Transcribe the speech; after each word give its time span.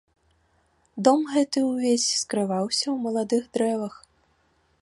Дом 1.07 1.19
гэты 1.33 1.57
ўвесь 1.71 2.07
скрываўся 2.23 2.85
ў 2.85 2.97
маладых 3.07 3.43
дрэвах. 3.59 3.93